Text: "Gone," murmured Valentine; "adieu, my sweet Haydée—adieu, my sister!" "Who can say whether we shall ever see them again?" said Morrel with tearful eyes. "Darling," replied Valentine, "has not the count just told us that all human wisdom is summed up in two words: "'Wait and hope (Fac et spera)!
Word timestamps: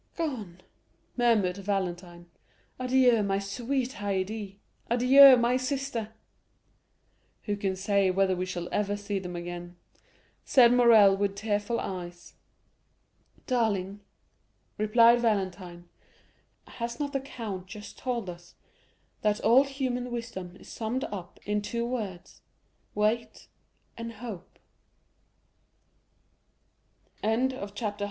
"Gone," 0.17 0.61
murmured 1.15 1.57
Valentine; 1.57 2.25
"adieu, 2.79 3.21
my 3.21 3.37
sweet 3.37 3.91
Haydée—adieu, 3.99 5.37
my 5.37 5.57
sister!" 5.57 6.09
"Who 7.43 7.55
can 7.55 7.75
say 7.75 8.09
whether 8.09 8.35
we 8.35 8.47
shall 8.47 8.67
ever 8.71 8.97
see 8.97 9.19
them 9.19 9.35
again?" 9.35 9.75
said 10.43 10.73
Morrel 10.73 11.15
with 11.15 11.35
tearful 11.35 11.79
eyes. 11.79 12.33
"Darling," 13.45 13.99
replied 14.79 15.19
Valentine, 15.19 15.87
"has 16.65 16.99
not 16.99 17.13
the 17.13 17.19
count 17.21 17.67
just 17.67 17.99
told 17.99 18.27
us 18.27 18.55
that 19.21 19.39
all 19.41 19.65
human 19.65 20.09
wisdom 20.09 20.57
is 20.59 20.67
summed 20.67 21.03
up 21.03 21.39
in 21.43 21.61
two 21.61 21.85
words: 21.85 22.41
"'Wait 22.95 23.49
and 23.95 24.13
hope 24.13 24.57
(Fac 27.21 27.53
et 27.53 27.69
spera)! 27.69 27.95